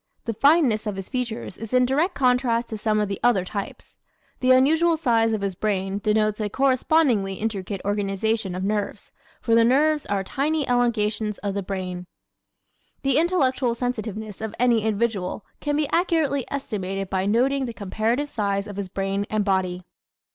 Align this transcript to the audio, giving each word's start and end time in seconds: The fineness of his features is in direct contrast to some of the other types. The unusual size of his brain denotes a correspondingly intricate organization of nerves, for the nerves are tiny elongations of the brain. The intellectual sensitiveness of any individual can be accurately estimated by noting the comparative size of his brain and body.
The 0.25 0.33
fineness 0.33 0.87
of 0.87 0.95
his 0.95 1.09
features 1.09 1.57
is 1.57 1.75
in 1.75 1.85
direct 1.85 2.15
contrast 2.15 2.69
to 2.69 2.77
some 2.79 2.99
of 2.99 3.07
the 3.07 3.19
other 3.21 3.45
types. 3.45 3.97
The 4.39 4.49
unusual 4.49 4.97
size 4.97 5.31
of 5.31 5.41
his 5.41 5.53
brain 5.53 5.99
denotes 5.99 6.41
a 6.41 6.49
correspondingly 6.49 7.35
intricate 7.35 7.81
organization 7.85 8.55
of 8.55 8.63
nerves, 8.63 9.11
for 9.41 9.53
the 9.53 9.63
nerves 9.63 10.07
are 10.07 10.23
tiny 10.23 10.67
elongations 10.67 11.37
of 11.43 11.53
the 11.53 11.61
brain. 11.61 12.07
The 13.03 13.19
intellectual 13.19 13.75
sensitiveness 13.75 14.41
of 14.41 14.55
any 14.57 14.81
individual 14.81 15.45
can 15.59 15.75
be 15.75 15.87
accurately 15.89 16.45
estimated 16.49 17.11
by 17.11 17.27
noting 17.27 17.67
the 17.67 17.71
comparative 17.73 18.27
size 18.27 18.65
of 18.65 18.77
his 18.77 18.89
brain 18.89 19.27
and 19.29 19.45
body. 19.45 19.83